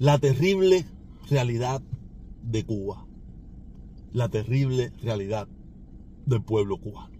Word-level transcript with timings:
la 0.00 0.18
terrible 0.18 0.86
realidad 1.28 1.82
de 2.42 2.64
Cuba, 2.64 3.06
la 4.14 4.30
terrible 4.30 4.94
realidad 5.02 5.46
del 6.24 6.42
pueblo 6.42 6.78
cubano. 6.78 7.14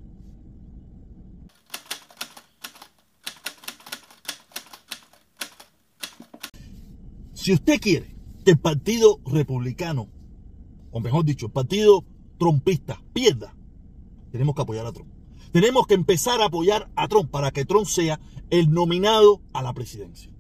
Si 7.34 7.52
usted 7.52 7.78
quiere 7.78 8.16
que 8.46 8.52
el 8.52 8.58
Partido 8.58 9.20
Republicano, 9.26 10.08
o 10.90 11.00
mejor 11.00 11.26
dicho, 11.26 11.46
el 11.46 11.52
Partido 11.52 12.06
Trumpista, 12.38 13.02
pierda, 13.12 13.54
tenemos 14.32 14.54
que 14.54 14.62
apoyar 14.62 14.86
a 14.86 14.92
Trump. 14.92 15.12
Tenemos 15.52 15.86
que 15.86 15.94
empezar 15.94 16.40
a 16.40 16.46
apoyar 16.46 16.90
a 16.96 17.08
Trump 17.08 17.30
para 17.30 17.50
que 17.50 17.66
Trump 17.66 17.86
sea 17.86 18.18
el 18.48 18.70
nominado 18.70 19.42
a 19.52 19.62
la 19.62 19.74
presidencia. 19.74 20.32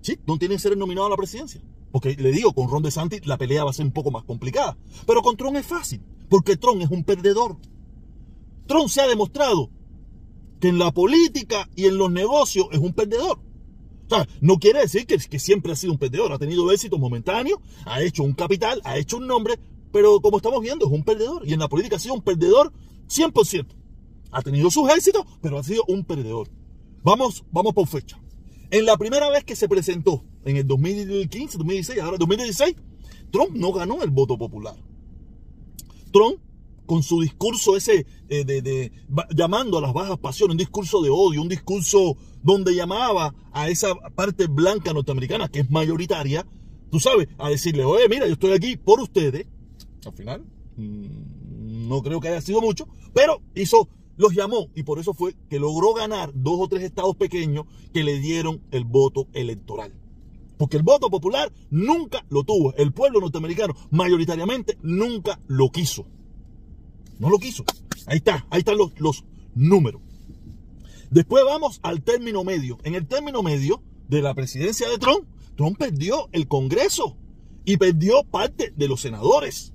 Sí, 0.00 0.18
no 0.26 0.38
tiene 0.38 0.54
que 0.54 0.60
ser 0.60 0.76
nominado 0.76 1.06
a 1.06 1.10
la 1.10 1.16
presidencia. 1.16 1.60
Porque 1.92 2.14
le 2.16 2.30
digo, 2.30 2.52
con 2.52 2.68
Ron 2.68 2.82
DeSantis 2.82 3.26
la 3.26 3.36
pelea 3.36 3.64
va 3.64 3.70
a 3.70 3.74
ser 3.74 3.86
un 3.86 3.92
poco 3.92 4.10
más 4.10 4.24
complicada. 4.24 4.76
Pero 5.06 5.22
con 5.22 5.36
Trump 5.36 5.56
es 5.56 5.66
fácil, 5.66 6.00
porque 6.28 6.56
Trump 6.56 6.82
es 6.82 6.90
un 6.90 7.04
perdedor. 7.04 7.56
Trump 8.66 8.88
se 8.88 9.00
ha 9.00 9.08
demostrado 9.08 9.70
que 10.60 10.68
en 10.68 10.78
la 10.78 10.92
política 10.92 11.68
y 11.74 11.86
en 11.86 11.98
los 11.98 12.10
negocios 12.10 12.66
es 12.70 12.78
un 12.78 12.92
perdedor. 12.92 13.40
O 14.06 14.08
sea, 14.08 14.28
no 14.40 14.58
quiere 14.58 14.80
decir 14.80 15.06
que, 15.06 15.18
que 15.18 15.38
siempre 15.38 15.72
ha 15.72 15.76
sido 15.76 15.92
un 15.92 15.98
perdedor, 15.98 16.32
ha 16.32 16.38
tenido 16.38 16.70
éxito 16.72 16.98
momentáneo, 16.98 17.60
ha 17.86 18.02
hecho 18.02 18.22
un 18.22 18.32
capital, 18.32 18.80
ha 18.84 18.98
hecho 18.98 19.16
un 19.16 19.26
nombre, 19.26 19.58
pero 19.92 20.20
como 20.20 20.36
estamos 20.36 20.60
viendo, 20.60 20.86
es 20.86 20.92
un 20.92 21.04
perdedor. 21.04 21.46
Y 21.46 21.52
en 21.52 21.60
la 21.60 21.68
política 21.68 21.96
ha 21.96 22.00
sido 22.00 22.14
un 22.14 22.22
perdedor 22.22 22.72
100%. 23.08 23.66
Ha 24.32 24.42
tenido 24.42 24.70
sus 24.70 24.88
éxitos, 24.90 25.24
pero 25.40 25.58
ha 25.58 25.64
sido 25.64 25.82
un 25.88 26.04
perdedor. 26.04 26.48
Vamos, 27.02 27.44
vamos 27.50 27.72
por 27.74 27.86
fecha. 27.88 28.20
En 28.70 28.86
la 28.86 28.96
primera 28.96 29.28
vez 29.30 29.44
que 29.44 29.56
se 29.56 29.68
presentó, 29.68 30.24
en 30.44 30.56
el 30.56 30.66
2015, 30.66 31.58
2016, 31.58 32.00
ahora 32.00 32.16
2016, 32.18 32.76
Trump 33.32 33.50
no 33.52 33.72
ganó 33.72 34.02
el 34.02 34.10
voto 34.10 34.38
popular. 34.38 34.76
Trump, 36.12 36.40
con 36.86 37.02
su 37.02 37.20
discurso 37.20 37.76
ese 37.76 38.06
eh, 38.28 38.44
de, 38.44 38.92
llamando 39.34 39.78
a 39.78 39.80
las 39.80 39.92
bajas 39.92 40.18
pasiones, 40.18 40.54
un 40.54 40.58
discurso 40.58 41.02
de 41.02 41.10
odio, 41.10 41.42
un 41.42 41.48
discurso 41.48 42.16
donde 42.42 42.74
llamaba 42.74 43.34
a 43.52 43.68
esa 43.68 43.94
parte 44.14 44.46
blanca 44.46 44.92
norteamericana 44.92 45.48
que 45.48 45.60
es 45.60 45.70
mayoritaria, 45.70 46.46
tú 46.90 47.00
sabes, 47.00 47.28
a 47.38 47.48
decirle, 47.48 47.84
oye, 47.84 48.08
mira, 48.08 48.26
yo 48.26 48.32
estoy 48.32 48.52
aquí 48.52 48.76
por 48.76 49.00
ustedes. 49.00 49.46
Al 50.04 50.12
final, 50.12 50.44
mm, 50.76 51.88
no 51.88 52.02
creo 52.02 52.20
que 52.20 52.28
haya 52.28 52.40
sido 52.40 52.60
mucho, 52.60 52.88
pero 53.14 53.40
hizo 53.54 53.88
los 54.20 54.34
llamó 54.34 54.68
y 54.74 54.82
por 54.82 54.98
eso 54.98 55.14
fue 55.14 55.34
que 55.48 55.58
logró 55.58 55.94
ganar 55.94 56.30
dos 56.34 56.58
o 56.60 56.68
tres 56.68 56.82
estados 56.82 57.16
pequeños 57.16 57.64
que 57.94 58.04
le 58.04 58.18
dieron 58.18 58.60
el 58.70 58.84
voto 58.84 59.28
electoral. 59.32 59.94
Porque 60.58 60.76
el 60.76 60.82
voto 60.82 61.08
popular 61.08 61.50
nunca 61.70 62.26
lo 62.28 62.44
tuvo. 62.44 62.74
El 62.74 62.92
pueblo 62.92 63.20
norteamericano 63.20 63.74
mayoritariamente 63.90 64.76
nunca 64.82 65.40
lo 65.46 65.70
quiso. 65.70 66.04
No 67.18 67.30
lo 67.30 67.38
quiso. 67.38 67.64
Ahí 68.06 68.18
está, 68.18 68.46
ahí 68.50 68.58
están 68.58 68.76
los, 68.76 68.92
los 69.00 69.24
números. 69.54 70.02
Después 71.10 71.42
vamos 71.46 71.80
al 71.82 72.02
término 72.02 72.44
medio. 72.44 72.76
En 72.84 72.94
el 72.94 73.06
término 73.06 73.42
medio 73.42 73.82
de 74.08 74.20
la 74.20 74.34
presidencia 74.34 74.86
de 74.90 74.98
Trump, 74.98 75.24
Trump 75.56 75.78
perdió 75.78 76.28
el 76.32 76.46
Congreso 76.46 77.16
y 77.64 77.78
perdió 77.78 78.22
parte 78.24 78.74
de 78.76 78.86
los 78.86 79.00
senadores. 79.00 79.72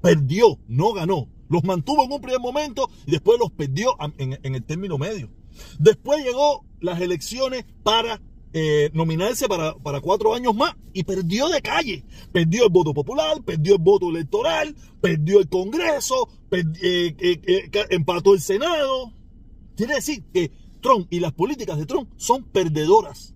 Perdió, 0.00 0.60
no 0.68 0.92
ganó. 0.92 1.33
Los 1.54 1.62
mantuvo 1.62 2.02
en 2.02 2.10
un 2.10 2.20
primer 2.20 2.40
momento 2.40 2.90
y 3.06 3.12
después 3.12 3.38
los 3.38 3.52
perdió 3.52 3.96
en, 4.18 4.36
el 4.42 4.64
término 4.64 4.98
medio. 4.98 5.30
Después 5.78 6.24
llegó 6.24 6.64
las 6.80 7.00
elecciones 7.00 7.64
para 7.84 8.20
eh, 8.52 8.90
nominarse 8.92 9.46
para, 9.46 9.76
para, 9.76 10.00
cuatro 10.00 10.34
años 10.34 10.52
más 10.56 10.74
y 10.92 11.04
perdió 11.04 11.48
de 11.48 11.62
calle. 11.62 12.04
Perdió 12.32 12.64
el 12.64 12.70
voto 12.70 12.92
popular, 12.92 13.40
perdió 13.44 13.76
el 13.76 13.80
voto 13.80 14.10
electoral, 14.10 14.74
perdió 15.00 15.38
el 15.38 15.48
Congreso, 15.48 16.28
eh, 16.50 17.14
eh, 17.20 17.70
empató 17.90 18.34
el 18.34 18.40
Senado. 18.40 19.12
Quiere 19.76 19.94
decir 19.94 20.24
que 20.32 20.50
Trump 20.80 21.06
y 21.08 21.20
las 21.20 21.34
políticas 21.34 21.78
de 21.78 21.86
Trump 21.86 22.10
son 22.16 22.42
perdedoras. 22.42 23.32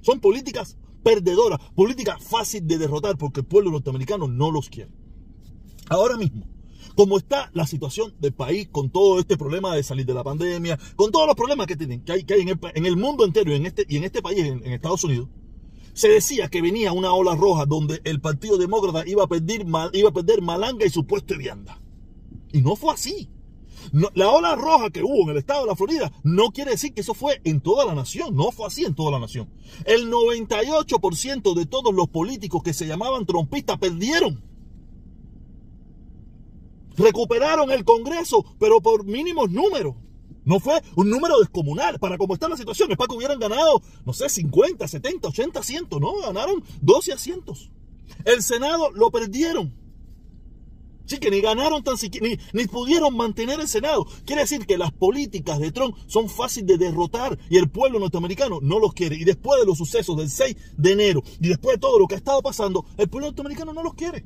Son 0.00 0.18
políticas 0.18 0.78
perdedoras, 1.02 1.60
políticas 1.74 2.24
fáciles 2.24 2.66
de 2.66 2.78
derrotar 2.78 3.18
porque 3.18 3.40
el 3.40 3.46
pueblo 3.46 3.70
norteamericano 3.70 4.28
no 4.28 4.50
los 4.50 4.70
quiere. 4.70 4.92
Ahora 5.90 6.16
mismo, 6.16 6.53
como 6.94 7.18
está 7.18 7.50
la 7.54 7.66
situación 7.66 8.14
del 8.20 8.32
país 8.32 8.68
con 8.70 8.90
todo 8.90 9.18
este 9.18 9.36
problema 9.36 9.74
de 9.74 9.82
salir 9.82 10.06
de 10.06 10.14
la 10.14 10.24
pandemia, 10.24 10.78
con 10.96 11.10
todos 11.10 11.26
los 11.26 11.36
problemas 11.36 11.66
que 11.66 11.76
tienen, 11.76 12.02
que 12.02 12.12
hay, 12.12 12.24
que 12.24 12.34
hay 12.34 12.42
en, 12.42 12.86
el, 12.86 12.96
mundo 12.96 13.24
entero 13.24 13.52
y 13.52 13.56
en 13.56 13.66
este, 13.66 13.84
y 13.88 13.96
en 13.96 14.04
este 14.04 14.22
país, 14.22 14.38
en, 14.40 14.64
Estados 14.66 15.04
Unidos, 15.04 15.28
se 15.92 16.08
decía 16.08 16.48
que 16.48 16.62
venía 16.62 16.92
una 16.92 17.12
ola 17.12 17.34
roja 17.34 17.66
donde 17.66 18.00
el 18.04 18.20
Partido 18.20 18.58
Demócrata 18.58 19.08
iba 19.08 19.24
a 19.24 19.28
perder, 19.28 19.64
iba 19.92 20.08
a 20.08 20.12
perder 20.12 20.42
malanga 20.42 20.84
y 20.84 20.90
su 20.90 21.06
puesto 21.06 21.34
de 21.34 21.38
vianda. 21.38 21.80
Y 22.52 22.62
no 22.62 22.76
fue 22.76 22.94
así. 22.94 23.28
la 23.92 24.28
ola 24.30 24.54
roja 24.56 24.90
que 24.90 25.02
hubo 25.02 25.24
en 25.24 25.30
el 25.30 25.38
estado 25.38 25.62
de 25.62 25.68
la 25.68 25.76
Florida 25.76 26.12
no 26.22 26.50
quiere 26.50 26.72
decir 26.72 26.94
que 26.94 27.00
eso 27.00 27.14
fue 27.14 27.40
en 27.44 27.60
toda 27.60 27.84
la 27.84 27.94
nación, 27.94 28.34
no 28.34 28.50
fue 28.50 28.66
así 28.66 28.84
en 28.84 28.94
toda 28.94 29.12
la 29.12 29.20
nación. 29.20 29.48
El 29.84 30.10
98% 30.10 31.54
de 31.54 31.66
todos 31.66 31.94
los 31.94 32.08
políticos 32.08 32.62
que 32.62 32.72
se 32.72 32.86
llamaban 32.86 33.26
trompistas 33.26 33.78
perdieron. 33.78 34.53
Recuperaron 36.96 37.70
el 37.70 37.84
Congreso, 37.84 38.44
pero 38.58 38.80
por 38.80 39.04
mínimos 39.04 39.50
números. 39.50 39.94
No 40.44 40.60
fue 40.60 40.82
un 40.96 41.08
número 41.08 41.38
descomunal 41.40 41.98
para 41.98 42.18
cómo 42.18 42.34
está 42.34 42.48
la 42.48 42.56
situación. 42.56 42.90
Es 42.90 42.98
para 42.98 43.08
que 43.08 43.16
hubieran 43.16 43.38
ganado, 43.38 43.82
no 44.04 44.12
sé, 44.12 44.28
50, 44.28 44.86
70, 44.86 45.28
80 45.28 45.60
asientos. 45.60 46.00
No, 46.00 46.18
ganaron 46.20 46.62
12 46.82 47.12
asientos. 47.12 47.70
El 48.24 48.42
Senado 48.42 48.90
lo 48.90 49.10
perdieron. 49.10 49.74
Sí, 51.06 51.18
que 51.18 51.30
ni 51.30 51.42
ganaron 51.42 51.82
tan 51.82 51.98
siquiera, 51.98 52.26
ni, 52.26 52.38
ni, 52.54 52.66
pudieron 52.66 53.14
mantener 53.14 53.60
el 53.60 53.68
Senado. 53.68 54.06
Quiere 54.24 54.42
decir 54.42 54.66
que 54.66 54.78
las 54.78 54.90
políticas 54.90 55.58
de 55.58 55.70
Trump 55.70 55.96
son 56.06 56.30
fáciles 56.30 56.66
de 56.66 56.78
derrotar 56.78 57.38
y 57.50 57.58
el 57.58 57.68
pueblo 57.68 57.98
norteamericano 57.98 58.58
no 58.62 58.78
los 58.78 58.94
quiere. 58.94 59.16
Y 59.16 59.24
después 59.24 59.60
de 59.60 59.66
los 59.66 59.76
sucesos 59.76 60.16
del 60.16 60.30
6 60.30 60.56
de 60.78 60.92
enero 60.92 61.22
y 61.40 61.48
después 61.48 61.76
de 61.76 61.80
todo 61.80 61.98
lo 61.98 62.06
que 62.06 62.14
ha 62.14 62.18
estado 62.18 62.40
pasando, 62.40 62.86
el 62.96 63.08
pueblo 63.08 63.28
norteamericano 63.28 63.74
no 63.74 63.82
los 63.82 63.94
quiere. 63.94 64.24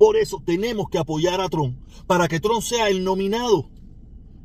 Por 0.00 0.16
eso 0.16 0.42
tenemos 0.42 0.88
que 0.88 0.96
apoyar 0.96 1.42
a 1.42 1.50
Trump 1.50 1.76
para 2.06 2.26
que 2.26 2.40
Trump 2.40 2.62
sea 2.62 2.88
el 2.88 3.04
nominado. 3.04 3.68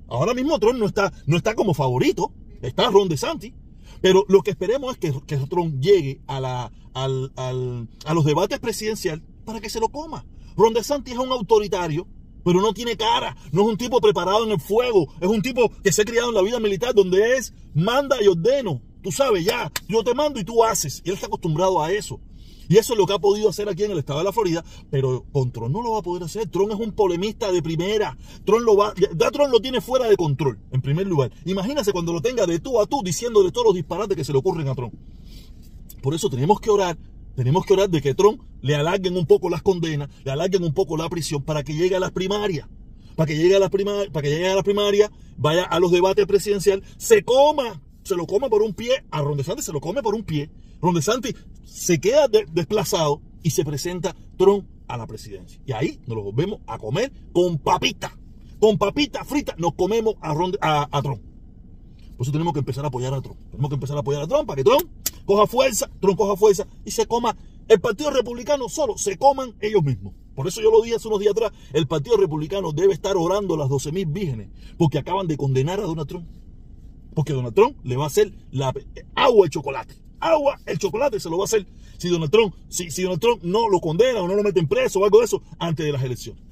Ahora 0.06 0.34
mismo 0.34 0.60
Trump 0.60 0.78
no 0.78 0.86
está, 0.86 1.14
no 1.28 1.38
está 1.38 1.56
como 1.56 1.74
favorito, 1.74 2.34
está 2.62 2.90
Ron 2.90 3.08
DeSantis. 3.08 3.54
Pero 4.02 4.26
lo 4.28 4.42
que 4.42 4.52
esperemos 4.52 4.92
es 4.92 5.00
que, 5.00 5.22
que 5.26 5.38
Trump 5.48 5.80
llegue 5.80 6.20
a, 6.28 6.42
la, 6.42 6.74
a 6.94 7.08
los 7.08 8.26
debates 8.26 8.60
presidenciales 8.60 9.24
para 9.46 9.62
que 9.62 9.70
se 9.70 9.80
lo 9.80 9.88
coma. 9.88 10.26
Ron 10.58 10.74
DeSantis 10.74 11.14
es 11.14 11.20
un 11.22 11.32
autoritario, 11.32 12.06
pero 12.44 12.60
no 12.60 12.74
tiene 12.74 12.98
cara, 12.98 13.38
no 13.54 13.62
es 13.62 13.68
un 13.70 13.78
tipo 13.78 14.02
preparado 14.02 14.44
en 14.44 14.52
el 14.52 14.60
fuego, 14.60 15.08
es 15.22 15.30
un 15.30 15.42
tipo 15.42 15.72
que 15.82 15.94
se 15.94 16.02
ha 16.02 16.06
criado 16.06 16.28
en 16.28 16.36
la 16.36 16.42
vida 16.42 16.60
militar 16.60 16.94
donde 16.94 17.38
es 17.38 17.54
manda 17.74 18.22
y 18.22 18.28
ordeno. 18.28 18.82
Tú 19.02 19.14
sabes, 19.14 19.46
ya, 19.46 19.72
yo 19.88 20.04
te 20.04 20.14
mando 20.14 20.38
y 20.38 20.44
tú 20.44 20.66
haces. 20.66 21.02
Y 21.06 21.12
él 21.12 21.16
está 21.16 21.28
acostumbrado 21.28 21.82
a 21.82 21.94
eso. 21.94 22.20
Y 22.68 22.78
eso 22.78 22.94
es 22.94 23.00
lo 23.00 23.06
que 23.06 23.14
ha 23.14 23.20
podido 23.20 23.50
hacer 23.50 23.70
aquí 23.70 23.84
en 23.84 23.92
el 23.92 24.00
estado 24.00 24.20
de 24.20 24.26
la 24.26 24.32
Florida, 24.32 24.64
pero 24.90 25.26
con 25.32 25.52
Tron 25.52 25.72
no 25.72 25.82
lo 25.82 25.92
va 25.92 26.00
a 26.00 26.02
poder 26.02 26.24
hacer. 26.24 26.48
Tron 26.50 26.72
es 26.72 26.80
un 26.80 26.92
polemista 26.92 27.52
de 27.52 27.62
primera. 27.62 28.18
Tron 28.46 28.66
lo 28.66 28.76
va, 28.76 28.94
ya 28.96 29.32
Tron 29.32 29.52
lo 29.52 29.60
tiene 29.60 29.82
fuera 29.82 30.08
de 30.08 30.18
control, 30.18 30.60
en 30.72 30.82
primer 30.82 31.08
lugar. 31.08 31.32
Imagínese 31.46 31.92
cuando 31.92 32.14
lo 32.14 32.22
tenga 32.22 32.46
de 32.46 32.60
tú 32.60 32.80
a 32.80 32.86
tú 32.86 33.02
diciéndole 33.04 33.52
todos 33.52 33.68
los 33.68 33.76
disparates 33.76 34.16
que 34.16 34.24
se 34.24 34.32
le 34.32 34.40
ocurren 34.40 34.68
a 34.68 34.76
Tron. 34.76 34.92
Por 36.02 36.14
eso 36.14 36.30
tenemos 36.30 36.60
que 36.60 36.70
orar, 36.70 36.98
tenemos 37.36 37.66
que 37.66 37.74
orar 37.74 37.90
de 37.90 38.02
que 38.02 38.14
Tron 38.14 38.40
le 38.62 38.76
alarguen 38.76 39.18
un 39.18 39.26
poco 39.26 39.50
las 39.50 39.62
condenas, 39.62 40.10
le 40.24 40.32
alarguen 40.32 40.64
un 40.64 40.74
poco 40.74 40.98
la 40.98 41.10
prisión 41.10 41.44
para 41.44 41.64
que 41.64 41.74
llegue 41.74 41.96
a 41.96 42.00
las 42.00 42.12
primarias. 42.12 42.68
Para 43.16 43.28
que 43.28 43.38
llegue 43.38 43.56
a 43.56 43.60
las 43.60 43.70
primarias, 43.70 44.10
para 44.12 44.24
que 44.24 44.30
llegue 44.30 44.50
a 44.50 44.56
las 44.56 44.64
primarias, 44.64 45.10
vaya 45.38 45.64
a 45.64 45.80
los 45.80 45.92
debates 45.92 46.26
presidenciales, 46.26 46.84
se 46.98 47.24
coma, 47.24 47.82
se 48.06 48.16
lo 48.16 48.28
come 48.28 48.50
por 48.50 48.62
un 48.62 48.74
pie, 48.74 49.04
a 49.12 49.22
Ron 49.22 49.44
se 49.44 49.74
lo 49.74 49.82
come 49.82 50.02
por 50.04 50.14
un 50.16 50.24
pie 50.24 50.50
Ron 50.82 50.94
DeSantis 50.94 51.36
se 51.64 52.00
queda 52.00 52.28
desplazado 52.28 53.22
y 53.42 53.50
se 53.50 53.66
presenta 53.66 54.16
Trump 54.38 54.68
a 54.88 54.98
la 54.98 55.08
presidencia. 55.08 55.60
Y 55.66 55.72
ahí 55.72 56.00
nos 56.06 56.16
lo 56.18 56.24
volvemos 56.24 56.60
a 56.68 56.78
comer 56.78 57.12
con 57.34 57.58
papita. 57.58 58.16
Con 58.60 58.78
papita 58.78 59.26
frita 59.26 59.56
nos 59.58 59.74
comemos 59.74 60.16
a, 60.22 60.88
a, 60.92 61.02
Trump. 61.02 61.22
Por 62.16 62.24
eso 62.24 62.32
tenemos 62.32 62.54
que 62.54 62.60
empezar 62.60 62.86
a 62.86 62.90
apoyar 62.90 63.14
a 63.14 63.22
Trump. 63.22 63.40
Tenemos 63.50 63.70
que 63.70 63.76
empezar 63.76 63.98
a 63.98 64.02
apoyar 64.02 64.22
a 64.22 64.28
Trump 64.28 64.48
para 64.48 64.58
que 64.58 64.64
Trump 64.64 64.84
coja 65.26 65.48
fuerza, 65.48 65.90
Trump 66.00 66.18
coja 66.18 66.36
fuerza 66.36 66.68
y 66.86 66.92
se 66.92 67.08
coma. 67.08 67.36
El 67.68 67.82
Partido 67.82 68.12
Republicano 68.12 68.70
solo 68.70 68.96
se 68.98 69.18
coman 69.18 69.56
ellos 69.60 69.84
mismos. 69.84 70.14
Por 70.36 70.48
eso 70.48 70.62
yo 70.62 70.70
lo 70.70 70.82
dije 70.82 70.98
hace 70.98 71.08
unos 71.08 71.20
días 71.20 71.32
atrás, 71.32 71.52
el 71.74 71.88
Partido 71.88 72.16
Republicano 72.18 72.74
debe 72.74 72.94
estar 72.94 73.18
orando 73.18 73.56
a 73.56 73.58
las 73.58 73.70
12.000 73.70 74.14
vírgenes, 74.14 74.50
porque 74.78 75.00
acaban 75.00 75.28
de 75.28 75.36
condenar 75.36 75.80
a 75.80 75.84
Donald 75.84 76.08
Trump. 76.08 76.28
Porque 77.16 77.34
Donald 77.34 77.56
Trump 77.56 77.78
le 77.84 77.98
va 77.98 78.04
a 78.04 78.08
hacer 78.08 78.32
agua 79.16 79.46
de 79.46 79.50
chocolate 79.50 80.06
agua, 80.26 80.60
el 80.66 80.78
chocolate 80.78 81.20
se 81.20 81.30
lo 81.30 81.38
va 81.38 81.44
a 81.44 81.46
hacer 81.46 81.66
si 81.98 82.10
Donald 82.10 82.32
Trump, 82.32 82.54
si, 82.68 82.92
si 82.92 83.04
Donald 83.04 83.22
Trump 83.22 83.44
no 83.44 83.70
lo 83.70 83.80
condena 83.80 84.22
o 84.22 84.28
no 84.28 84.36
lo 84.36 84.44
mete 84.44 84.60
en 84.60 84.68
preso 84.68 85.00
o 85.00 85.06
algo 85.06 85.20
de 85.20 85.26
eso 85.26 85.42
antes 85.60 85.86
de 85.86 85.92
las 85.92 86.04
elecciones. 86.04 86.44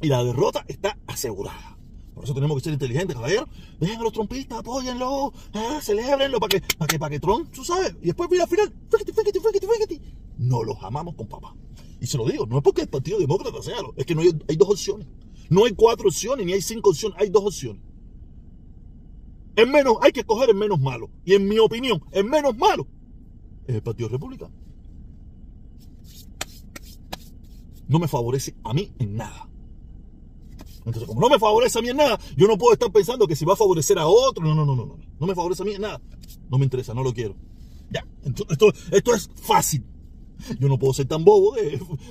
y 0.00 0.08
la 0.08 0.24
derrota 0.24 0.64
está 0.68 0.98
asegurada. 1.06 1.78
Por 2.14 2.24
eso 2.24 2.34
tenemos 2.34 2.56
que 2.56 2.64
ser 2.64 2.72
inteligentes, 2.72 3.16
caballero. 3.16 3.48
Dejen 3.80 3.98
a 3.98 4.02
los 4.02 4.12
trompistas, 4.12 4.60
apóyenlo, 4.60 5.32
ah, 5.52 5.80
celebrenlo 5.82 6.38
para 6.38 6.48
que, 6.48 6.76
para 6.78 6.86
que, 6.86 6.98
para 6.98 7.10
que 7.10 7.20
Trump, 7.20 7.50
tú 7.50 7.64
sabes. 7.64 7.96
Y 8.02 8.06
después, 8.06 8.30
mira, 8.30 8.44
al 8.44 8.48
final, 8.48 8.72
fíjate, 8.88 9.12
fíjate, 9.12 9.40
fíjate, 9.40 9.66
fíjate. 9.66 10.00
No 10.38 10.62
los 10.62 10.76
amamos 10.82 11.16
con 11.16 11.26
papá. 11.26 11.56
Y 12.00 12.06
se 12.06 12.16
lo 12.16 12.24
digo, 12.26 12.46
no 12.46 12.58
es 12.58 12.62
porque 12.62 12.82
el 12.82 12.88
Partido 12.88 13.18
Demócrata 13.18 13.60
sea, 13.62 13.76
es 13.96 14.06
que 14.06 14.14
no 14.14 14.20
hay 14.20 14.56
dos 14.56 14.70
opciones. 14.70 15.08
No 15.50 15.64
hay 15.64 15.72
cuatro 15.72 16.08
opciones, 16.08 16.46
ni 16.46 16.52
hay 16.52 16.62
cinco 16.62 16.90
opciones, 16.90 17.18
hay 17.20 17.30
dos 17.30 17.44
opciones. 17.44 17.82
Es 19.56 19.68
menos, 19.68 19.96
hay 20.00 20.12
que 20.12 20.20
escoger 20.20 20.50
el 20.50 20.56
menos 20.56 20.80
malo. 20.80 21.10
Y 21.24 21.34
en 21.34 21.48
mi 21.48 21.58
opinión, 21.58 22.02
el 22.12 22.24
menos 22.24 22.56
malo 22.56 22.86
es 23.66 23.76
el 23.76 23.82
Partido 23.82 24.08
Republicano. 24.08 24.54
No 27.86 27.98
me 27.98 28.08
favorece 28.08 28.54
a 28.64 28.72
mí 28.72 28.92
en 28.98 29.16
nada. 29.16 29.48
Entonces, 30.78 31.04
como 31.06 31.20
no 31.20 31.28
me 31.28 31.38
favorece 31.38 31.78
a 31.78 31.82
mí 31.82 31.88
en 31.88 31.96
nada, 31.96 32.18
yo 32.36 32.46
no 32.46 32.58
puedo 32.58 32.72
estar 32.72 32.90
pensando 32.92 33.26
que 33.26 33.36
si 33.36 33.44
va 33.44 33.54
a 33.54 33.56
favorecer 33.56 33.98
a 33.98 34.06
otro. 34.06 34.44
No, 34.44 34.54
no, 34.54 34.66
no, 34.66 34.76
no, 34.76 34.86
no. 34.86 34.98
No 35.18 35.26
me 35.26 35.34
favorece 35.34 35.62
a 35.62 35.66
mí 35.66 35.74
en 35.74 35.82
nada. 35.82 36.00
No 36.50 36.58
me 36.58 36.64
interesa, 36.64 36.92
no 36.92 37.02
lo 37.02 37.12
quiero. 37.12 37.36
Ya, 37.90 38.06
esto, 38.24 38.72
esto 38.90 39.14
es 39.14 39.30
fácil. 39.34 39.84
Yo 40.58 40.68
no 40.68 40.78
puedo 40.78 40.92
ser 40.92 41.06
tan 41.06 41.24
bobo 41.24 41.54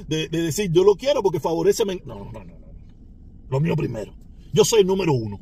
de, 0.08 0.28
decir 0.30 0.72
yo 0.72 0.84
lo 0.84 0.96
quiero 0.96 1.22
porque 1.22 1.40
favorece 1.40 1.84
a 1.84 1.86
mí. 1.86 2.02
No, 2.06 2.16
no, 2.16 2.32
no, 2.32 2.44
no. 2.44 2.54
Lo 3.50 3.60
mío 3.60 3.76
primero. 3.76 4.14
Yo 4.54 4.66
soy 4.66 4.82
el 4.82 4.88
número 4.88 5.14
uno. 5.14 5.40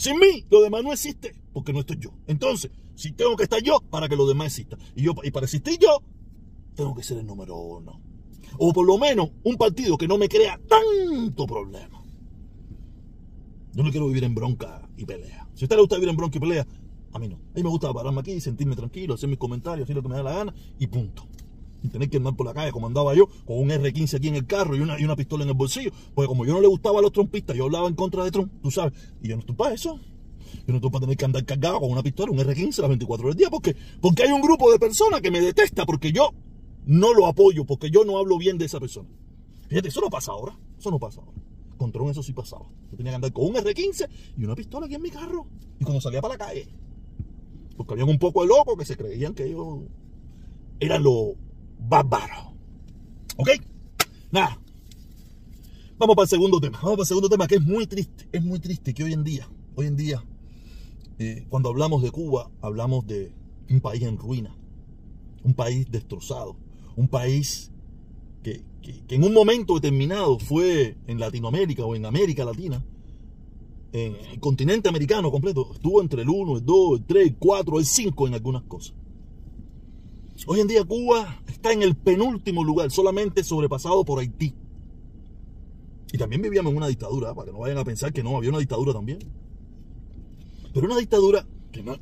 Sin 0.00 0.18
mí, 0.18 0.46
lo 0.48 0.62
demás 0.62 0.82
no 0.82 0.94
existe 0.94 1.34
porque 1.52 1.74
no 1.74 1.80
estoy 1.80 1.98
yo. 2.00 2.08
Entonces, 2.26 2.70
si 2.94 3.12
tengo 3.12 3.36
que 3.36 3.42
estar 3.42 3.62
yo 3.62 3.80
para 3.90 4.08
que 4.08 4.16
lo 4.16 4.26
demás 4.26 4.46
exista. 4.46 4.78
Y, 4.96 5.02
yo, 5.02 5.12
y 5.22 5.30
para 5.30 5.44
existir 5.44 5.78
yo, 5.78 6.02
tengo 6.74 6.94
que 6.94 7.02
ser 7.02 7.18
el 7.18 7.26
número 7.26 7.54
uno. 7.58 8.00
O 8.56 8.72
por 8.72 8.86
lo 8.86 8.96
menos 8.96 9.28
un 9.44 9.56
partido 9.56 9.98
que 9.98 10.08
no 10.08 10.16
me 10.16 10.26
crea 10.26 10.58
tanto 10.66 11.46
problema. 11.46 12.02
Yo 13.74 13.82
no 13.82 13.90
quiero 13.90 14.06
vivir 14.06 14.24
en 14.24 14.34
bronca 14.34 14.88
y 14.96 15.04
pelea. 15.04 15.46
Si 15.52 15.64
a 15.64 15.66
usted 15.66 15.76
le 15.76 15.82
gusta 15.82 15.96
vivir 15.96 16.08
en 16.08 16.16
bronca 16.16 16.38
y 16.38 16.40
pelea, 16.40 16.66
a 17.12 17.18
mí 17.18 17.28
no. 17.28 17.36
A 17.36 17.56
mí 17.56 17.62
me 17.62 17.68
gusta 17.68 17.92
pararme 17.92 18.20
aquí, 18.20 18.40
sentirme 18.40 18.76
tranquilo, 18.76 19.12
hacer 19.12 19.28
mis 19.28 19.38
comentarios, 19.38 19.84
hacer 19.84 19.96
lo 19.96 20.02
que 20.02 20.08
me 20.08 20.14
da 20.14 20.22
la 20.22 20.32
gana 20.32 20.54
y 20.78 20.86
punto. 20.86 21.26
Y 21.82 21.88
tener 21.88 22.10
que 22.10 22.18
andar 22.18 22.36
por 22.36 22.46
la 22.46 22.54
calle 22.54 22.72
como 22.72 22.86
andaba 22.86 23.14
yo, 23.14 23.26
con 23.46 23.58
un 23.58 23.70
R15 23.70 24.16
aquí 24.16 24.28
en 24.28 24.36
el 24.36 24.46
carro 24.46 24.76
y 24.76 24.80
una, 24.80 25.00
y 25.00 25.04
una 25.04 25.16
pistola 25.16 25.44
en 25.44 25.50
el 25.50 25.54
bolsillo. 25.54 25.90
Porque 26.14 26.28
como 26.28 26.44
yo 26.44 26.52
no 26.52 26.60
le 26.60 26.66
gustaba 26.66 26.98
a 26.98 27.02
los 27.02 27.12
trompistas, 27.12 27.56
yo 27.56 27.64
hablaba 27.64 27.88
en 27.88 27.94
contra 27.94 28.24
de 28.24 28.30
Trump, 28.30 28.52
tú 28.62 28.70
sabes. 28.70 28.92
Y 29.22 29.28
yo 29.28 29.36
no 29.36 29.40
estoy 29.40 29.56
para 29.56 29.74
eso. 29.74 29.98
Yo 30.66 30.72
no 30.72 30.76
estoy 30.76 30.90
para 30.90 31.00
tener 31.02 31.16
que 31.16 31.24
andar 31.24 31.44
cargado 31.44 31.80
con 31.80 31.90
una 31.90 32.02
pistola, 32.02 32.32
un 32.32 32.38
R15 32.38 32.78
las 32.80 32.88
24 32.88 33.26
horas 33.26 33.36
del 33.36 33.38
día. 33.38 33.50
Porque, 33.50 33.76
porque 34.00 34.24
hay 34.24 34.32
un 34.32 34.42
grupo 34.42 34.70
de 34.70 34.78
personas 34.78 35.20
que 35.20 35.30
me 35.30 35.40
detesta 35.40 35.86
porque 35.86 36.12
yo 36.12 36.30
no 36.86 37.14
lo 37.14 37.26
apoyo, 37.26 37.64
porque 37.64 37.90
yo 37.90 38.04
no 38.04 38.18
hablo 38.18 38.36
bien 38.38 38.58
de 38.58 38.66
esa 38.66 38.80
persona. 38.80 39.08
Fíjate, 39.68 39.88
eso 39.88 40.00
no 40.00 40.10
pasa 40.10 40.32
ahora. 40.32 40.58
Eso 40.78 40.90
no 40.90 40.98
pasa 40.98 41.20
ahora 41.20 41.40
con 41.80 41.90
Tron 41.92 42.10
eso 42.10 42.22
sí 42.22 42.34
pasaba. 42.34 42.66
Yo 42.90 42.96
tenía 42.98 43.12
que 43.12 43.16
andar 43.16 43.32
con 43.32 43.46
un 43.46 43.54
R15 43.54 44.06
y 44.36 44.44
una 44.44 44.54
pistola 44.54 44.84
aquí 44.84 44.96
en 44.96 45.02
mi 45.02 45.10
carro. 45.10 45.46
Y 45.78 45.84
cuando 45.84 45.98
salía 46.02 46.20
para 46.20 46.34
la 46.34 46.46
calle. 46.46 46.68
Porque 47.74 47.94
habían 47.94 48.10
un 48.10 48.18
poco 48.18 48.42
de 48.42 48.48
locos 48.48 48.76
que 48.76 48.84
se 48.84 48.98
creían 48.98 49.32
que 49.32 49.46
ellos 49.46 49.78
eran 50.78 51.02
los 51.02 51.30
bárbaros. 51.88 52.46
¿Ok? 53.36 53.50
Nada. 54.30 54.58
Vamos 55.98 56.16
para 56.16 56.24
el 56.24 56.30
segundo 56.30 56.60
tema. 56.60 56.78
Vamos 56.78 56.96
para 56.96 57.02
el 57.02 57.08
segundo 57.08 57.28
tema 57.28 57.46
que 57.46 57.56
es 57.56 57.62
muy 57.62 57.86
triste. 57.86 58.28
Es 58.32 58.42
muy 58.42 58.58
triste 58.58 58.94
que 58.94 59.04
hoy 59.04 59.12
en 59.12 59.24
día, 59.24 59.48
hoy 59.74 59.86
en 59.86 59.96
día, 59.96 60.24
eh, 61.18 61.44
cuando 61.48 61.68
hablamos 61.68 62.02
de 62.02 62.10
Cuba, 62.10 62.50
hablamos 62.62 63.06
de 63.06 63.32
un 63.68 63.80
país 63.80 64.02
en 64.02 64.16
ruina. 64.16 64.56
Un 65.44 65.54
país 65.54 65.90
destrozado. 65.90 66.56
Un 66.96 67.08
país 67.08 67.70
que, 68.42 68.62
en 69.08 69.24
un 69.24 69.34
momento 69.34 69.74
determinado 69.74 70.38
fue 70.38 70.96
en 71.06 71.20
Latinoamérica 71.20 71.84
o 71.84 71.94
en 71.94 72.06
América 72.06 72.44
Latina, 72.44 72.84
en 73.92 74.16
el 74.16 74.40
continente 74.40 74.88
americano 74.88 75.30
completo, 75.30 75.70
estuvo 75.74 76.00
entre 76.00 76.22
el 76.22 76.28
1, 76.28 76.58
el 76.58 76.64
2, 76.64 76.98
el 76.98 77.04
3, 77.04 77.26
el 77.26 77.36
4, 77.36 77.78
el 77.78 77.84
5 77.84 78.26
en 78.28 78.34
algunas 78.34 78.62
cosas. 78.62 78.94
Hoy 80.46 80.60
en 80.60 80.66
día 80.66 80.84
Cuba 80.84 81.42
está 81.48 81.72
en 81.72 81.82
el 81.82 81.96
penúltimo 81.96 82.64
lugar, 82.64 82.90
solamente 82.90 83.44
sobrepasado 83.44 84.04
por 84.04 84.20
Haití. 84.20 84.54
Y 86.12 86.18
también 86.18 86.42
vivíamos 86.42 86.72
en 86.72 86.78
una 86.78 86.88
dictadura, 86.88 87.34
para 87.34 87.46
que 87.46 87.52
no 87.52 87.58
vayan 87.60 87.78
a 87.78 87.84
pensar 87.84 88.12
que 88.12 88.22
no, 88.22 88.36
había 88.36 88.50
una 88.50 88.58
dictadura 88.58 88.92
también. 88.92 89.18
Pero 90.72 90.86
una 90.86 90.96
dictadura 90.96 91.46
que 91.70 91.82
no, 91.82 91.96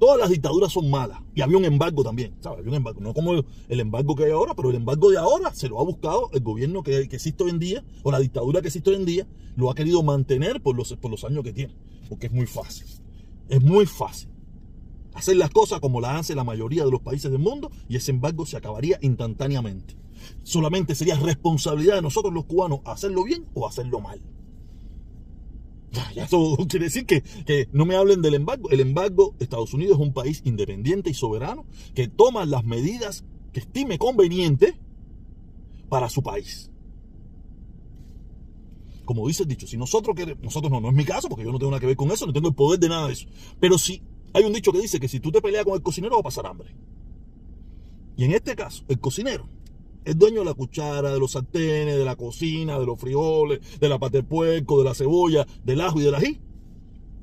Todas 0.00 0.18
las 0.18 0.30
dictaduras 0.30 0.72
son 0.72 0.88
malas. 0.88 1.18
Y 1.34 1.42
había 1.42 1.58
un 1.58 1.66
embargo 1.66 2.02
también. 2.02 2.34
¿sabes? 2.40 2.60
Había 2.60 2.70
un 2.70 2.76
embargo. 2.76 3.02
No 3.02 3.12
como 3.12 3.34
el 3.34 3.80
embargo 3.80 4.16
que 4.16 4.24
hay 4.24 4.30
ahora, 4.30 4.54
pero 4.54 4.70
el 4.70 4.76
embargo 4.76 5.10
de 5.10 5.18
ahora 5.18 5.54
se 5.54 5.68
lo 5.68 5.78
ha 5.78 5.84
buscado 5.84 6.30
el 6.32 6.40
gobierno 6.40 6.82
que, 6.82 6.96
existe 7.00 7.44
hoy 7.44 7.50
en 7.50 7.58
día, 7.58 7.84
o 8.02 8.10
la 8.10 8.18
dictadura 8.18 8.62
que 8.62 8.68
existe 8.68 8.88
hoy 8.88 8.96
en 8.96 9.04
día, 9.04 9.26
lo 9.56 9.70
ha 9.70 9.74
querido 9.74 10.02
mantener 10.02 10.62
por 10.62 10.74
los, 10.74 10.94
por 10.96 11.10
los 11.10 11.22
años 11.24 11.44
que 11.44 11.52
tiene. 11.52 11.74
Porque 12.08 12.28
es 12.28 12.32
muy 12.32 12.46
fácil. 12.46 12.86
Es 13.50 13.62
muy 13.62 13.84
fácil. 13.84 14.29
Hacer 15.20 15.36
las 15.36 15.50
cosas 15.50 15.80
como 15.80 16.00
las 16.00 16.18
hace 16.18 16.34
la 16.34 16.44
mayoría 16.44 16.82
de 16.82 16.90
los 16.90 17.02
países 17.02 17.30
del 17.30 17.42
mundo 17.42 17.70
y 17.90 17.96
ese 17.96 18.10
embargo 18.10 18.46
se 18.46 18.56
acabaría 18.56 18.98
instantáneamente. 19.02 19.94
Solamente 20.44 20.94
sería 20.94 21.14
responsabilidad 21.16 21.96
de 21.96 22.00
nosotros 22.00 22.32
los 22.32 22.46
cubanos 22.46 22.80
hacerlo 22.86 23.24
bien 23.24 23.44
o 23.52 23.68
hacerlo 23.68 24.00
mal. 24.00 24.22
Ya, 25.92 26.24
eso 26.24 26.56
quiere 26.70 26.86
decir 26.86 27.04
que, 27.04 27.20
que, 27.20 27.68
no 27.70 27.84
me 27.84 27.96
hablen 27.96 28.22
del 28.22 28.32
embargo. 28.32 28.70
El 28.70 28.80
embargo, 28.80 29.34
Estados 29.40 29.74
Unidos 29.74 29.96
es 29.96 30.00
un 30.00 30.14
país 30.14 30.40
independiente 30.46 31.10
y 31.10 31.14
soberano 31.14 31.66
que 31.94 32.08
toma 32.08 32.46
las 32.46 32.64
medidas 32.64 33.26
que 33.52 33.60
estime 33.60 33.98
conveniente 33.98 34.80
para 35.90 36.08
su 36.08 36.22
país. 36.22 36.70
Como 39.04 39.28
dice 39.28 39.42
el 39.42 39.50
dicho, 39.50 39.66
si 39.66 39.76
nosotros 39.76 40.16
queremos, 40.16 40.42
nosotros 40.42 40.72
no, 40.72 40.80
no 40.80 40.88
es 40.88 40.94
mi 40.94 41.04
caso, 41.04 41.28
porque 41.28 41.44
yo 41.44 41.52
no 41.52 41.58
tengo 41.58 41.72
nada 41.72 41.80
que 41.80 41.88
ver 41.88 41.96
con 41.96 42.10
eso, 42.10 42.26
no 42.26 42.32
tengo 42.32 42.48
el 42.48 42.54
poder 42.54 42.80
de 42.80 42.88
nada 42.88 43.06
de 43.08 43.12
eso. 43.12 43.26
Pero 43.60 43.76
si 43.76 44.02
hay 44.32 44.44
un 44.44 44.52
dicho 44.52 44.72
que 44.72 44.80
dice 44.80 45.00
que 45.00 45.08
si 45.08 45.20
tú 45.20 45.30
te 45.30 45.40
peleas 45.40 45.64
con 45.64 45.74
el 45.74 45.82
cocinero 45.82 46.14
va 46.14 46.20
a 46.20 46.24
pasar 46.24 46.46
hambre. 46.46 46.74
Y 48.16 48.24
en 48.24 48.32
este 48.32 48.54
caso, 48.54 48.84
el 48.88 49.00
cocinero 49.00 49.48
es 50.04 50.18
dueño 50.18 50.40
de 50.40 50.46
la 50.46 50.54
cuchara, 50.54 51.12
de 51.12 51.18
los 51.18 51.32
sartenes, 51.32 51.96
de 51.96 52.04
la 52.04 52.16
cocina, 52.16 52.78
de 52.78 52.86
los 52.86 52.98
frijoles, 52.98 53.80
de 53.80 53.88
la 53.88 53.98
pata 53.98 54.18
de 54.18 54.22
puerco, 54.24 54.78
de 54.78 54.84
la 54.84 54.94
cebolla, 54.94 55.46
del 55.64 55.80
ajo 55.80 56.00
y 56.00 56.04
del 56.04 56.14
ají. 56.14 56.40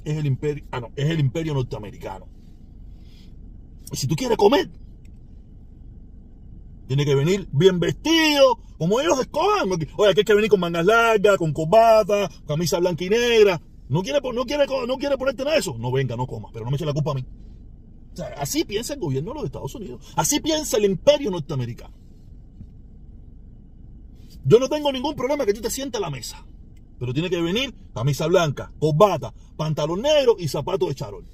Es 0.04 0.18
el 0.18 0.26
imperio, 0.26 0.64
ah, 0.72 0.80
no, 0.80 0.92
es 0.96 1.10
el 1.10 1.20
imperio 1.20 1.54
norteamericano. 1.54 2.28
Y 3.92 3.98
si 3.98 4.08
tú 4.08 4.16
quieres 4.16 4.38
comer, 4.38 4.70
tiene 6.88 7.06
que 7.06 7.16
venir 7.16 7.48
bien 7.52 7.80
vestido, 7.80 8.60
como 8.78 9.00
ellos 9.00 9.20
escojan. 9.20 9.70
Oye, 9.98 10.12
aquí 10.12 10.22
hay 10.22 10.26
que 10.26 10.34
venir 10.34 10.50
con 10.50 10.60
mangas 10.60 10.86
largas, 10.86 11.38
con 11.38 11.52
corbata, 11.52 12.30
camisa 12.48 12.80
blanca 12.80 13.04
y 13.04 13.10
negra. 13.10 13.62
¿No 13.90 14.02
quiere, 14.02 14.20
no, 14.22 14.46
quiere, 14.46 14.66
¿No 14.88 14.98
quiere 14.98 15.18
ponerte 15.18 15.44
nada 15.44 15.54
de 15.54 15.62
eso? 15.62 15.78
No 15.78 15.92
venga, 15.92 16.16
no 16.16 16.28
coma, 16.28 16.50
pero 16.52 16.66
no 16.66 16.72
me 16.72 16.76
eche 16.76 16.86
la 16.86 16.94
culpa 16.94 17.12
a 17.12 17.16
mí. 17.16 17.26
O 18.14 18.16
sea, 18.16 18.28
así 18.38 18.66
piensa 18.66 18.94
el 18.94 19.00
gobierno 19.00 19.32
de 19.32 19.36
los 19.36 19.46
Estados 19.46 19.74
Unidos. 19.76 20.06
Así 20.16 20.40
piensa 20.40 20.78
el 20.78 20.86
imperio 20.86 21.32
norteamericano. 21.32 21.96
Yo 24.44 24.60
no 24.60 24.70
tengo 24.70 24.92
ningún 24.92 25.16
problema 25.16 25.46
que 25.46 25.54
tú 25.54 25.62
te 25.62 25.70
sientes 25.70 26.00
a 26.00 26.02
la 26.02 26.10
mesa. 26.10 26.46
Pero 27.00 27.14
tiene 27.14 27.30
que 27.30 27.42
venir 27.42 27.76
camisa 27.94 28.28
blanca, 28.28 28.72
corbata, 28.80 29.34
pantalón 29.56 30.02
negro 30.02 30.36
y 30.40 30.48
zapatos 30.48 30.90
de 30.90 30.96
charol. 30.96 31.26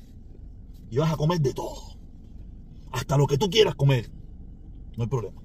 Y 0.92 0.98
vas 0.98 1.14
a 1.14 1.18
comer 1.18 1.40
de 1.40 1.54
todo. 1.54 1.98
Hasta 2.92 3.18
lo 3.18 3.28
que 3.28 3.38
tú 3.38 3.50
quieras 3.50 3.76
comer. 3.76 4.12
No 4.98 5.04
hay 5.04 5.10
problema. 5.10 5.42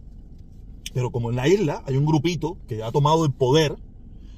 Pero 0.93 1.11
como 1.11 1.31
en 1.31 1.37
la 1.37 1.49
isla 1.49 1.83
hay 1.87 1.97
un 1.97 2.05
grupito 2.05 2.59
que 2.67 2.83
ha 2.83 2.91
tomado 2.91 3.25
el 3.25 3.33
poder 3.33 3.77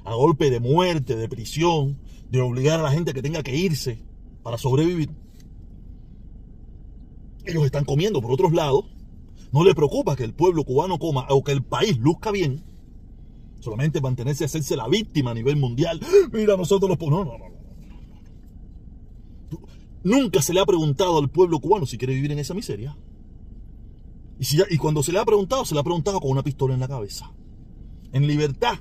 a 0.03 0.13
golpe 0.13 0.49
de 0.49 0.59
muerte, 0.59 1.15
de 1.15 1.29
prisión, 1.29 1.99
de 2.31 2.41
obligar 2.41 2.79
a 2.79 2.83
la 2.83 2.91
gente 2.91 3.13
que 3.13 3.21
tenga 3.21 3.43
que 3.43 3.55
irse 3.55 4.03
para 4.41 4.57
sobrevivir, 4.57 5.11
ellos 7.45 7.65
están 7.65 7.85
comiendo 7.85 8.21
por 8.21 8.31
otros 8.31 8.53
lados. 8.53 8.85
No 9.51 9.63
le 9.63 9.75
preocupa 9.75 10.15
que 10.15 10.23
el 10.23 10.33
pueblo 10.33 10.63
cubano 10.63 10.97
coma 10.97 11.25
o 11.29 11.43
que 11.43 11.51
el 11.51 11.61
país 11.61 11.97
luzca 11.97 12.31
bien 12.31 12.63
solamente 13.61 14.01
mantenerse 14.01 14.43
a 14.43 14.47
hacerse 14.47 14.75
la 14.75 14.87
víctima 14.87 15.31
a 15.31 15.33
nivel 15.33 15.55
mundial. 15.55 15.99
Mira, 16.31 16.57
nosotros 16.57 16.89
los... 16.89 16.99
No, 16.99 17.23
no, 17.23 17.37
no, 17.37 17.49
no. 17.49 17.61
Nunca 20.03 20.41
se 20.41 20.53
le 20.53 20.59
ha 20.59 20.65
preguntado 20.65 21.19
al 21.19 21.29
pueblo 21.29 21.59
cubano 21.59 21.85
si 21.85 21.97
quiere 21.97 22.15
vivir 22.15 22.31
en 22.31 22.39
esa 22.39 22.53
miseria. 22.53 22.97
Y, 24.39 24.45
si 24.45 24.59
y 24.69 24.77
cuando 24.77 25.03
se 25.03 25.11
le 25.11 25.19
ha 25.19 25.25
preguntado, 25.25 25.63
se 25.63 25.75
le 25.75 25.79
ha 25.79 25.83
preguntado 25.83 26.19
con 26.19 26.31
una 26.31 26.43
pistola 26.43 26.73
en 26.73 26.79
la 26.79 26.87
cabeza. 26.87 27.31
En 28.11 28.25
libertad, 28.25 28.79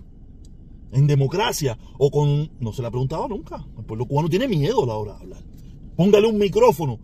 en 0.93 1.07
democracia, 1.07 1.79
o 1.99 2.11
con... 2.11 2.51
No 2.61 2.73
se 2.73 2.83
le 2.83 2.89
ha 2.89 2.91
preguntado 2.91 3.29
nunca. 3.29 3.65
El 3.79 3.85
pueblo 3.85 4.07
cubano 4.07 4.29
tiene 4.29 4.49
miedo 4.49 4.83
a 4.85 4.87
la 4.87 4.95
hora 4.95 5.15
de 5.15 5.21
hablar. 5.21 5.43
Póngale 5.97 6.27
un 6.27 6.39
micrófono. 6.39 6.99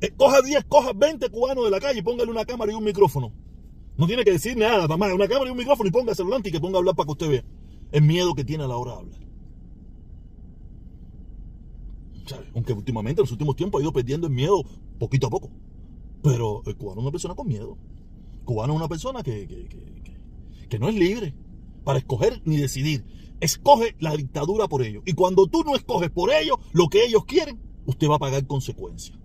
Eh, 0.00 0.12
coja 0.16 0.42
10, 0.42 0.64
coja 0.64 0.92
20 0.92 1.30
cubanos 1.30 1.64
de 1.64 1.70
la 1.70 1.80
calle 1.80 2.00
y 2.00 2.02
póngale 2.02 2.30
una 2.30 2.44
cámara 2.44 2.72
y 2.72 2.74
un 2.74 2.84
micrófono. 2.84 3.32
No 3.96 4.06
tiene 4.06 4.24
que 4.24 4.32
decir 4.32 4.56
nada, 4.56 4.86
mamá. 4.86 5.14
Una 5.14 5.28
cámara 5.28 5.48
y 5.48 5.52
un 5.52 5.58
micrófono 5.58 5.88
y 5.88 5.92
ponga 5.92 6.12
el 6.12 6.46
y 6.46 6.50
que 6.50 6.60
ponga 6.60 6.76
a 6.76 6.80
hablar 6.80 6.94
para 6.94 7.06
que 7.06 7.12
usted 7.12 7.28
vea. 7.30 7.44
El 7.92 8.02
miedo 8.02 8.34
que 8.34 8.44
tiene 8.44 8.64
a 8.64 8.66
la 8.66 8.76
hora 8.76 8.92
de 8.92 8.98
hablar. 8.98 9.20
Aunque 12.54 12.72
últimamente, 12.72 13.20
en 13.20 13.24
los 13.24 13.32
últimos 13.32 13.56
tiempos, 13.56 13.80
ha 13.80 13.82
ido 13.82 13.92
perdiendo 13.92 14.26
el 14.26 14.32
miedo 14.32 14.62
poquito 14.98 15.28
a 15.28 15.30
poco. 15.30 15.50
Pero 16.22 16.62
el 16.66 16.76
cubano 16.76 17.00
es 17.00 17.04
una 17.04 17.12
persona 17.12 17.34
con 17.34 17.46
miedo. 17.46 17.76
Cubano 18.44 18.72
es 18.72 18.78
una 18.78 18.88
persona 18.88 19.22
que, 19.22 19.46
que, 19.46 19.68
que, 19.68 20.68
que 20.68 20.78
no 20.78 20.88
es 20.88 20.94
libre 20.94 21.34
para 21.84 21.98
escoger 21.98 22.42
ni 22.44 22.56
decidir. 22.56 23.04
escoge 23.40 23.94
la 24.00 24.16
dictadura 24.16 24.68
por 24.68 24.82
ellos. 24.82 25.02
Y 25.06 25.12
cuando 25.12 25.46
tú 25.46 25.64
no 25.64 25.76
escoges 25.76 26.10
por 26.10 26.32
ellos 26.32 26.56
lo 26.72 26.88
que 26.88 27.04
ellos 27.04 27.24
quieren, 27.26 27.60
usted 27.86 28.08
va 28.08 28.16
a 28.16 28.18
pagar 28.18 28.46
consecuencias. 28.46 29.18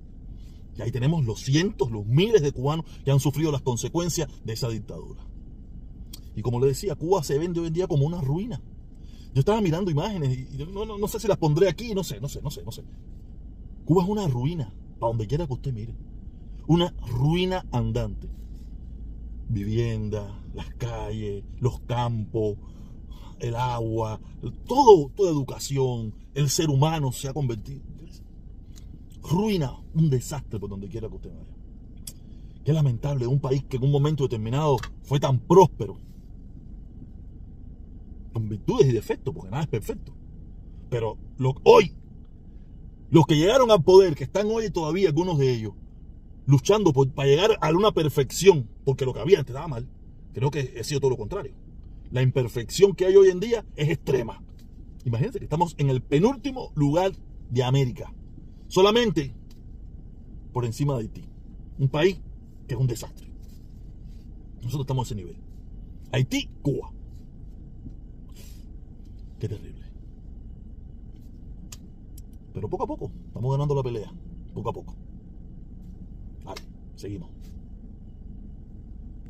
Y 0.77 0.81
ahí 0.81 0.91
tenemos 0.91 1.25
los 1.25 1.41
cientos, 1.41 1.91
los 1.91 2.05
miles 2.05 2.41
de 2.41 2.51
cubanos 2.51 2.85
que 3.03 3.11
han 3.11 3.19
sufrido 3.19 3.51
las 3.51 3.61
consecuencias 3.61 4.29
de 4.43 4.53
esa 4.53 4.69
dictadura. 4.69 5.25
Y 6.35 6.41
como 6.41 6.59
le 6.59 6.67
decía, 6.67 6.95
Cuba 6.95 7.23
se 7.23 7.37
vende 7.37 7.59
hoy 7.59 7.67
en 7.67 7.73
día 7.73 7.87
como 7.87 8.05
una 8.05 8.21
ruina. 8.21 8.61
Yo 9.33 9.39
estaba 9.39 9.61
mirando 9.61 9.91
imágenes 9.91 10.37
y 10.37 10.57
no, 10.65 10.85
no, 10.85 10.97
no 10.97 11.07
sé 11.07 11.19
si 11.19 11.27
las 11.27 11.37
pondré 11.37 11.69
aquí, 11.69 11.93
no 11.93 12.03
sé, 12.03 12.19
no 12.19 12.27
sé, 12.27 12.41
no 12.41 12.49
sé, 12.49 12.63
no 12.63 12.71
sé. 12.71 12.83
Cuba 13.85 14.03
es 14.03 14.09
una 14.09 14.27
ruina, 14.27 14.73
para 14.99 15.09
donde 15.09 15.27
quiera 15.27 15.47
que 15.47 15.53
usted 15.53 15.73
mire. 15.73 15.95
Una 16.67 16.93
ruina 17.07 17.65
andante. 17.71 18.29
Vivienda, 19.49 20.41
las 20.53 20.69
calles, 20.75 21.43
los 21.59 21.79
campos, 21.81 22.57
el 23.39 23.55
agua, 23.55 24.19
todo, 24.65 25.09
toda 25.09 25.31
educación, 25.31 26.13
el 26.33 26.49
ser 26.49 26.69
humano 26.69 27.11
se 27.11 27.27
ha 27.27 27.33
convertido. 27.33 27.81
Ruina, 29.21 29.73
un 29.93 30.09
desastre 30.09 30.59
por 30.59 30.69
donde 30.69 30.87
quiera 30.87 31.09
que 31.09 31.15
usted 31.15 31.31
vaya. 31.31 31.55
Qué 32.63 32.73
lamentable, 32.73 33.27
un 33.27 33.39
país 33.39 33.63
que 33.63 33.77
en 33.77 33.83
un 33.83 33.91
momento 33.91 34.23
determinado 34.23 34.77
fue 35.03 35.19
tan 35.19 35.39
próspero, 35.39 35.99
con 38.33 38.47
virtudes 38.47 38.87
y 38.87 38.91
defectos, 38.91 39.33
porque 39.33 39.49
nada 39.49 39.63
es 39.63 39.69
perfecto. 39.69 40.13
Pero 40.89 41.17
hoy, 41.63 41.93
los 43.09 43.25
que 43.25 43.35
llegaron 43.35 43.71
al 43.71 43.83
poder, 43.83 44.15
que 44.15 44.23
están 44.23 44.47
hoy 44.47 44.69
todavía 44.69 45.09
algunos 45.09 45.37
de 45.37 45.53
ellos, 45.53 45.73
luchando 46.49 46.91
para 46.91 47.29
llegar 47.29 47.59
a 47.61 47.69
una 47.69 47.91
perfección, 47.91 48.67
porque 48.83 49.05
lo 49.05 49.13
que 49.13 49.19
había 49.19 49.37
antes 49.37 49.51
estaba 49.51 49.67
mal, 49.67 49.87
creo 50.33 50.49
que 50.49 50.77
ha 50.79 50.83
sido 50.83 50.99
todo 50.99 51.11
lo 51.11 51.17
contrario. 51.17 51.53
La 52.09 52.23
imperfección 52.23 52.95
que 52.95 53.05
hay 53.05 53.15
hoy 53.15 53.29
en 53.29 53.39
día 53.39 53.63
es 53.75 53.89
extrema. 53.89 54.41
Imagínense 55.05 55.37
que 55.37 55.45
estamos 55.45 55.75
en 55.77 55.91
el 55.91 56.01
penúltimo 56.01 56.71
lugar 56.73 57.11
de 57.51 57.63
América, 57.63 58.11
solamente 58.67 59.31
por 60.51 60.65
encima 60.65 60.95
de 60.95 61.01
Haití, 61.01 61.23
un 61.77 61.87
país 61.87 62.19
que 62.67 62.73
es 62.73 62.79
un 62.79 62.87
desastre. 62.87 63.31
Nosotros 64.55 64.81
estamos 64.81 65.05
a 65.05 65.07
ese 65.09 65.15
nivel. 65.15 65.37
Haití, 66.11 66.49
Cuba. 66.63 66.91
Qué 69.39 69.47
terrible. 69.47 69.85
Pero 72.55 72.67
poco 72.67 72.85
a 72.85 72.87
poco, 72.87 73.11
estamos 73.27 73.51
ganando 73.51 73.75
la 73.75 73.83
pelea. 73.83 74.11
Poco 74.55 74.69
a 74.71 74.73
poco. 74.73 75.08
Seguimos. 76.99 77.38